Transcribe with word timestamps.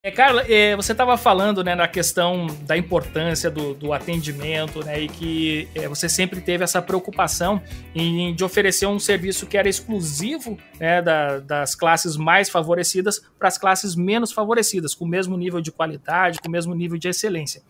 É, 0.00 0.12
Carla, 0.12 0.44
é, 0.48 0.76
você 0.76 0.92
estava 0.92 1.16
falando 1.16 1.64
né, 1.64 1.74
na 1.74 1.88
questão 1.88 2.46
da 2.62 2.76
importância 2.76 3.50
do, 3.50 3.74
do 3.74 3.92
atendimento 3.92 4.84
né, 4.84 5.00
e 5.00 5.08
que 5.08 5.68
é, 5.74 5.88
você 5.88 6.08
sempre 6.08 6.40
teve 6.40 6.62
essa 6.62 6.80
preocupação 6.80 7.60
em, 7.92 8.32
de 8.32 8.44
oferecer 8.44 8.86
um 8.86 9.00
serviço 9.00 9.44
que 9.44 9.58
era 9.58 9.68
exclusivo 9.68 10.56
né, 10.78 11.02
da, 11.02 11.40
das 11.40 11.74
classes 11.74 12.16
mais 12.16 12.48
favorecidas 12.48 13.20
para 13.36 13.48
as 13.48 13.58
classes 13.58 13.96
menos 13.96 14.30
favorecidas, 14.30 14.94
com 14.94 15.04
o 15.04 15.08
mesmo 15.08 15.36
nível 15.36 15.60
de 15.60 15.72
qualidade, 15.72 16.38
com 16.38 16.48
o 16.48 16.52
mesmo 16.52 16.76
nível 16.76 16.96
de 16.96 17.08
excelência. 17.08 17.60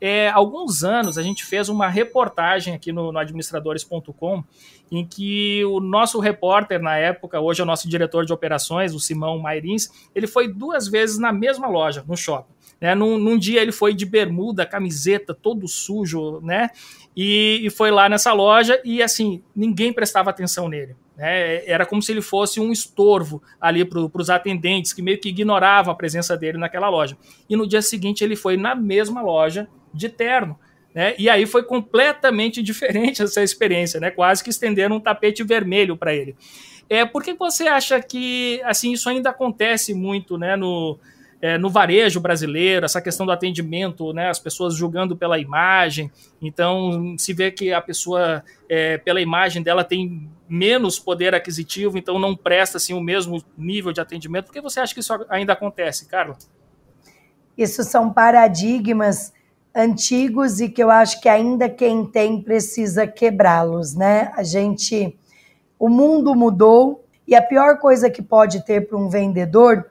É, 0.00 0.28
alguns 0.28 0.84
anos 0.84 1.16
a 1.16 1.22
gente 1.22 1.44
fez 1.44 1.68
uma 1.68 1.88
reportagem 1.88 2.74
aqui 2.74 2.92
no, 2.92 3.10
no 3.10 3.18
administradores.com 3.18 4.44
em 4.90 5.04
que 5.04 5.64
o 5.64 5.80
nosso 5.80 6.20
repórter 6.20 6.80
na 6.80 6.96
época, 6.96 7.40
hoje 7.40 7.60
é 7.60 7.64
o 7.64 7.66
nosso 7.66 7.88
diretor 7.88 8.24
de 8.24 8.32
operações, 8.32 8.94
o 8.94 9.00
Simão 9.00 9.38
Mairins, 9.38 9.88
ele 10.14 10.26
foi 10.26 10.48
duas 10.48 10.86
vezes 10.86 11.18
na 11.18 11.32
mesma 11.32 11.66
loja, 11.66 12.04
no 12.06 12.16
shopping. 12.16 12.54
Né? 12.80 12.94
Num, 12.94 13.18
num 13.18 13.38
dia 13.38 13.62
ele 13.62 13.72
foi 13.72 13.94
de 13.94 14.04
bermuda, 14.04 14.66
camiseta, 14.66 15.34
todo 15.34 15.66
sujo, 15.66 16.40
né? 16.42 16.70
E, 17.16 17.62
e 17.64 17.70
foi 17.70 17.90
lá 17.90 18.08
nessa 18.08 18.32
loja 18.34 18.80
e 18.84 19.02
assim, 19.02 19.42
ninguém 19.54 19.92
prestava 19.92 20.28
atenção 20.28 20.68
nele. 20.68 20.94
Né? 21.16 21.64
Era 21.66 21.86
como 21.86 22.02
se 22.02 22.12
ele 22.12 22.20
fosse 22.20 22.60
um 22.60 22.70
estorvo 22.70 23.42
ali 23.58 23.84
para 23.84 23.98
os 23.98 24.28
atendentes 24.28 24.92
que 24.92 25.00
meio 25.00 25.18
que 25.18 25.30
ignoravam 25.30 25.92
a 25.92 25.96
presença 25.96 26.36
dele 26.36 26.58
naquela 26.58 26.90
loja. 26.90 27.16
E 27.48 27.56
no 27.56 27.66
dia 27.66 27.80
seguinte 27.80 28.22
ele 28.22 28.36
foi 28.36 28.58
na 28.58 28.74
mesma 28.74 29.22
loja 29.22 29.66
de 29.96 30.08
terno. 30.08 30.58
Né? 30.94 31.14
E 31.18 31.28
aí 31.28 31.44
foi 31.46 31.62
completamente 31.62 32.62
diferente 32.62 33.20
essa 33.24 33.42
experiência, 33.42 34.00
né? 34.00 34.10
Quase 34.10 34.42
que 34.42 34.50
estenderam 34.50 34.96
um 34.96 35.00
tapete 35.00 35.42
vermelho 35.42 35.96
para 35.96 36.14
ele. 36.14 36.36
É, 36.88 37.04
por 37.04 37.22
que 37.22 37.34
você 37.34 37.66
acha 37.66 38.00
que 38.00 38.60
assim 38.64 38.92
isso 38.92 39.08
ainda 39.08 39.30
acontece 39.30 39.92
muito 39.92 40.38
né, 40.38 40.54
no, 40.54 40.98
é, 41.42 41.58
no 41.58 41.68
varejo 41.68 42.20
brasileiro, 42.20 42.86
essa 42.86 43.00
questão 43.00 43.26
do 43.26 43.32
atendimento, 43.32 44.12
né, 44.12 44.28
as 44.30 44.38
pessoas 44.38 44.74
julgando 44.74 45.16
pela 45.16 45.38
imagem, 45.38 46.10
então 46.40 47.16
se 47.18 47.32
vê 47.32 47.50
que 47.50 47.72
a 47.72 47.80
pessoa, 47.80 48.42
é, 48.68 48.98
pela 48.98 49.20
imagem 49.20 49.62
dela, 49.62 49.84
tem 49.84 50.30
menos 50.48 50.98
poder 50.98 51.34
aquisitivo, 51.34 51.98
então 51.98 52.18
não 52.18 52.36
presta 52.36 52.76
assim, 52.76 52.94
o 52.94 53.00
mesmo 53.00 53.42
nível 53.58 53.92
de 53.92 54.00
atendimento. 54.00 54.46
Por 54.46 54.52
que 54.52 54.60
você 54.60 54.80
acha 54.80 54.94
que 54.94 55.00
isso 55.00 55.12
ainda 55.28 55.52
acontece, 55.52 56.06
Carla? 56.06 56.38
Isso 57.58 57.82
são 57.82 58.12
paradigmas 58.12 59.32
antigos 59.76 60.58
e 60.58 60.70
que 60.70 60.82
eu 60.82 60.90
acho 60.90 61.20
que 61.20 61.28
ainda 61.28 61.68
quem 61.68 62.06
tem 62.06 62.40
precisa 62.40 63.06
quebrá-los, 63.06 63.94
né? 63.94 64.32
A 64.34 64.42
gente, 64.42 65.18
o 65.78 65.90
mundo 65.90 66.34
mudou 66.34 67.04
e 67.28 67.34
a 67.34 67.42
pior 67.42 67.78
coisa 67.78 68.08
que 68.08 68.22
pode 68.22 68.64
ter 68.64 68.88
para 68.88 68.96
um 68.96 69.10
vendedor 69.10 69.90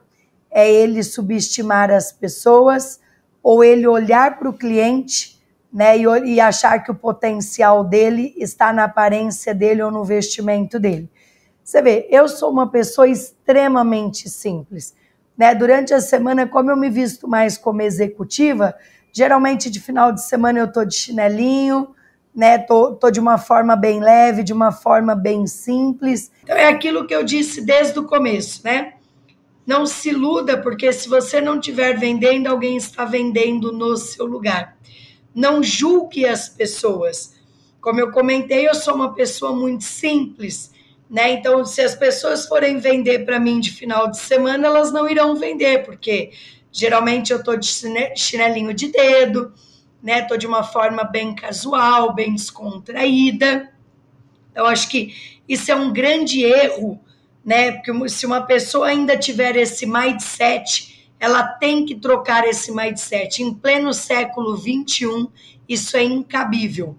é 0.50 0.68
ele 0.68 1.04
subestimar 1.04 1.92
as 1.92 2.10
pessoas 2.10 2.98
ou 3.40 3.62
ele 3.62 3.86
olhar 3.86 4.38
para 4.40 4.48
o 4.48 4.52
cliente, 4.52 5.40
né, 5.72 5.96
e, 5.96 6.04
e 6.34 6.40
achar 6.40 6.82
que 6.82 6.90
o 6.90 6.94
potencial 6.94 7.84
dele 7.84 8.34
está 8.36 8.72
na 8.72 8.84
aparência 8.84 9.54
dele 9.54 9.82
ou 9.82 9.90
no 9.90 10.04
vestimento 10.04 10.80
dele. 10.80 11.08
Você 11.62 11.82
vê, 11.82 12.08
eu 12.10 12.28
sou 12.28 12.50
uma 12.50 12.70
pessoa 12.70 13.06
extremamente 13.06 14.28
simples, 14.30 14.94
né? 15.36 15.54
Durante 15.54 15.92
a 15.92 16.00
semana, 16.00 16.46
como 16.46 16.70
eu 16.70 16.76
me 16.76 16.88
visto 16.88 17.28
mais 17.28 17.58
como 17.58 17.82
executiva, 17.82 18.74
Geralmente 19.16 19.70
de 19.70 19.80
final 19.80 20.12
de 20.12 20.22
semana 20.22 20.58
eu 20.58 20.70
tô 20.70 20.84
de 20.84 20.94
chinelinho, 20.94 21.94
né? 22.34 22.58
Tô, 22.58 22.94
tô 22.94 23.10
de 23.10 23.18
uma 23.18 23.38
forma 23.38 23.74
bem 23.74 23.98
leve, 23.98 24.42
de 24.42 24.52
uma 24.52 24.70
forma 24.70 25.14
bem 25.14 25.46
simples. 25.46 26.30
Então 26.42 26.54
é 26.54 26.66
aquilo 26.66 27.06
que 27.06 27.14
eu 27.14 27.24
disse 27.24 27.62
desde 27.62 27.98
o 27.98 28.04
começo, 28.04 28.60
né? 28.62 28.92
Não 29.66 29.86
se 29.86 30.10
iluda, 30.10 30.60
porque 30.60 30.92
se 30.92 31.08
você 31.08 31.40
não 31.40 31.58
estiver 31.58 31.98
vendendo, 31.98 32.48
alguém 32.48 32.76
está 32.76 33.06
vendendo 33.06 33.72
no 33.72 33.96
seu 33.96 34.26
lugar. 34.26 34.76
Não 35.34 35.62
julgue 35.62 36.26
as 36.26 36.50
pessoas. 36.50 37.36
Como 37.80 37.98
eu 37.98 38.12
comentei, 38.12 38.68
eu 38.68 38.74
sou 38.74 38.94
uma 38.94 39.14
pessoa 39.14 39.56
muito 39.56 39.84
simples, 39.84 40.70
né? 41.08 41.30
Então, 41.30 41.64
se 41.64 41.80
as 41.80 41.94
pessoas 41.94 42.44
forem 42.44 42.76
vender 42.76 43.24
para 43.24 43.40
mim 43.40 43.60
de 43.60 43.72
final 43.72 44.10
de 44.10 44.18
semana, 44.18 44.66
elas 44.66 44.92
não 44.92 45.08
irão 45.08 45.34
vender, 45.34 45.86
porque 45.86 46.32
Geralmente 46.76 47.32
eu 47.32 47.42
tô 47.42 47.56
de 47.56 47.66
chinelinho 48.14 48.74
de 48.74 48.88
dedo, 48.88 49.54
né? 50.02 50.20
Tô 50.20 50.36
de 50.36 50.46
uma 50.46 50.62
forma 50.62 51.04
bem 51.04 51.34
casual, 51.34 52.14
bem 52.14 52.34
descontraída. 52.34 53.72
Eu 54.54 54.66
acho 54.66 54.90
que 54.90 55.14
isso 55.48 55.72
é 55.72 55.74
um 55.74 55.90
grande 55.90 56.44
erro, 56.44 57.00
né? 57.42 57.72
Porque 57.72 58.10
se 58.10 58.26
uma 58.26 58.42
pessoa 58.42 58.88
ainda 58.88 59.16
tiver 59.16 59.56
esse 59.56 59.86
mindset, 59.86 61.08
ela 61.18 61.44
tem 61.44 61.86
que 61.86 61.94
trocar 61.94 62.46
esse 62.46 62.70
mindset. 62.70 63.42
Em 63.42 63.54
pleno 63.54 63.94
século 63.94 64.54
21, 64.54 65.28
isso 65.66 65.96
é 65.96 66.02
incabível. 66.02 66.94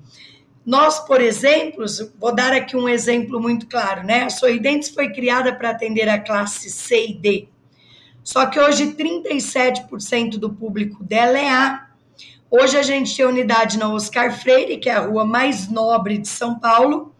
Nós, 0.65 0.99
por 1.01 1.21
exemplo, 1.21 1.85
vou 2.19 2.33
dar 2.33 2.51
aqui 2.51 2.75
um 2.75 2.89
exemplo 2.89 3.39
muito 3.39 3.67
claro, 3.67 4.03
né? 4.03 4.23
A 4.23 4.29
Sorridentes 4.31 4.89
foi 4.89 5.13
criada 5.13 5.53
para 5.53 5.69
atender 5.69 6.09
a 6.09 6.19
classe 6.19 6.71
C 6.71 7.09
e 7.09 7.13
D. 7.13 7.47
Só 8.27 8.45
que 8.45 8.59
hoje 8.59 8.87
37% 8.87 10.31
do 10.31 10.49
público 10.49 11.01
dela 11.01 11.39
é 11.39 11.47
A. 11.47 11.87
Hoje 12.51 12.75
a 12.75 12.81
gente 12.81 13.15
tem 13.15 13.25
unidade 13.25 13.77
na 13.77 13.87
Oscar 13.87 14.37
Freire, 14.37 14.79
que 14.79 14.89
é 14.89 14.95
a 14.95 14.99
rua 14.99 15.23
mais 15.23 15.69
nobre 15.69 16.17
de 16.17 16.27
São 16.27 16.59
Paulo, 16.59 17.15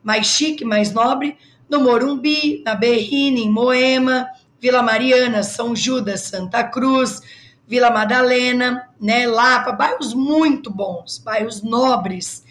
mais 0.00 0.28
chique, 0.28 0.64
mais 0.64 0.92
nobre, 0.92 1.36
no 1.68 1.80
Morumbi, 1.80 2.62
na 2.64 2.76
Berrine, 2.76 3.42
em 3.42 3.50
Moema, 3.50 4.28
Vila 4.60 4.80
Mariana, 4.80 5.42
São 5.42 5.74
Judas, 5.74 6.20
Santa 6.20 6.62
Cruz, 6.62 7.20
Vila 7.66 7.90
Madalena, 7.90 8.88
né, 9.00 9.26
Lapa, 9.26 9.72
bairros 9.72 10.14
muito 10.14 10.70
bons, 10.70 11.18
bairros 11.18 11.64
nobres. 11.64 12.44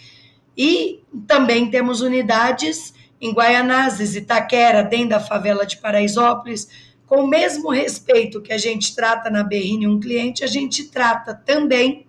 E 0.58 1.02
também 1.26 1.72
temos 1.72 2.02
unidades 2.02 2.94
em 3.22 3.32
Guaianazes, 3.32 4.14
Itaquera, 4.14 4.84
dentro 4.84 5.12
da 5.12 5.22
favela 5.22 5.66
de 5.66 5.78
Paraisópolis, 5.78 6.68
com 7.14 7.26
o 7.26 7.28
mesmo 7.28 7.70
respeito 7.70 8.42
que 8.42 8.52
a 8.52 8.58
gente 8.58 8.96
trata 8.96 9.30
na 9.30 9.44
Berrine 9.44 9.86
um 9.86 10.00
cliente, 10.00 10.44
a 10.44 10.48
gente 10.48 10.86
trata 10.86 11.32
também 11.36 12.08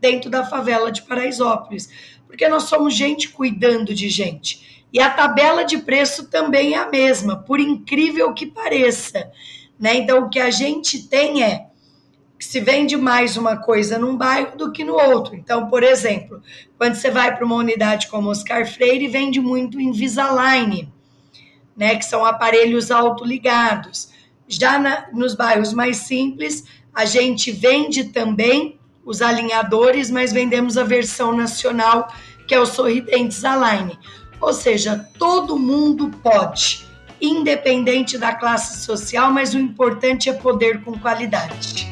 dentro 0.00 0.28
da 0.28 0.44
favela 0.44 0.90
de 0.90 1.02
Paraisópolis, 1.02 1.88
porque 2.26 2.48
nós 2.48 2.64
somos 2.64 2.92
gente 2.92 3.28
cuidando 3.28 3.94
de 3.94 4.08
gente. 4.08 4.84
E 4.92 5.00
a 5.00 5.08
tabela 5.08 5.62
de 5.62 5.78
preço 5.78 6.26
também 6.28 6.74
é 6.74 6.78
a 6.78 6.90
mesma, 6.90 7.36
por 7.36 7.60
incrível 7.60 8.34
que 8.34 8.44
pareça. 8.44 9.30
Né? 9.78 9.98
Então, 9.98 10.24
o 10.24 10.28
que 10.28 10.40
a 10.40 10.50
gente 10.50 11.06
tem 11.06 11.44
é 11.44 11.66
que 12.36 12.44
se 12.44 12.58
vende 12.58 12.96
mais 12.96 13.36
uma 13.36 13.56
coisa 13.56 14.00
num 14.00 14.16
bairro 14.16 14.58
do 14.58 14.72
que 14.72 14.82
no 14.82 14.94
outro. 14.94 15.36
Então, 15.36 15.68
por 15.68 15.84
exemplo, 15.84 16.42
quando 16.76 16.96
você 16.96 17.08
vai 17.08 17.36
para 17.36 17.46
uma 17.46 17.54
unidade 17.54 18.08
como 18.08 18.30
Oscar 18.30 18.66
Freire, 18.66 19.06
vende 19.06 19.40
muito 19.40 19.80
Invisalign, 19.80 20.92
né? 21.76 21.94
que 21.94 22.04
são 22.04 22.24
aparelhos 22.24 22.90
autoligados. 22.90 24.10
Já 24.50 24.80
na, 24.80 25.06
nos 25.12 25.36
bairros 25.36 25.72
mais 25.72 25.98
simples, 25.98 26.64
a 26.92 27.04
gente 27.04 27.52
vende 27.52 28.04
também 28.04 28.80
os 29.04 29.22
alinhadores, 29.22 30.10
mas 30.10 30.32
vendemos 30.32 30.76
a 30.76 30.82
versão 30.82 31.34
nacional, 31.34 32.12
que 32.48 32.54
é 32.54 32.60
o 32.60 32.66
Sorridentes 32.66 33.44
Align. 33.44 33.96
Ou 34.40 34.52
seja, 34.52 35.08
todo 35.18 35.56
mundo 35.56 36.10
pode, 36.20 36.84
independente 37.20 38.18
da 38.18 38.34
classe 38.34 38.84
social, 38.84 39.30
mas 39.30 39.54
o 39.54 39.58
importante 39.58 40.28
é 40.28 40.32
poder 40.32 40.82
com 40.82 40.98
qualidade. 40.98 41.88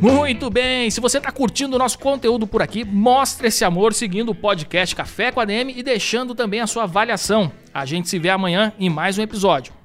Muito 0.00 0.48
bem, 0.48 0.88
se 0.92 1.00
você 1.00 1.18
está 1.18 1.32
curtindo 1.32 1.74
o 1.74 1.78
nosso 1.78 1.98
conteúdo 1.98 2.46
por 2.46 2.62
aqui, 2.62 2.84
mostre 2.84 3.48
esse 3.48 3.64
amor 3.64 3.92
seguindo 3.92 4.28
o 4.28 4.34
podcast 4.34 4.94
Café 4.94 5.32
com 5.32 5.40
a 5.40 5.44
DM 5.44 5.74
e 5.76 5.82
deixando 5.82 6.36
também 6.36 6.60
a 6.60 6.68
sua 6.68 6.84
avaliação. 6.84 7.50
A 7.74 7.84
gente 7.84 8.08
se 8.08 8.20
vê 8.20 8.30
amanhã 8.30 8.72
em 8.78 8.88
mais 8.88 9.18
um 9.18 9.22
episódio. 9.22 9.77